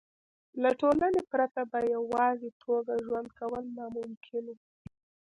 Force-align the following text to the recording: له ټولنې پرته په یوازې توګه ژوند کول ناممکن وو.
له 0.61 0.69
ټولنې 0.81 1.21
پرته 1.31 1.61
په 1.71 1.79
یوازې 1.95 2.49
توګه 2.63 2.93
ژوند 3.05 3.29
کول 3.39 3.63
ناممکن 3.77 4.45
وو. 4.49 4.57